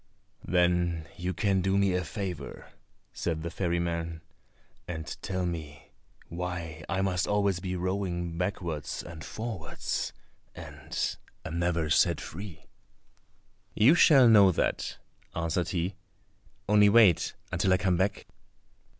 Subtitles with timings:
[0.47, 2.71] "Then you can do me a favour,"
[3.13, 4.21] said the ferryman,
[4.87, 5.91] "and tell me
[6.27, 10.11] why I must always be rowing backwards and forwards,
[10.55, 12.65] and am never set free?"
[13.75, 14.97] "You shall know that,"
[15.35, 15.93] answered he;
[16.67, 18.25] "only wait until I come back."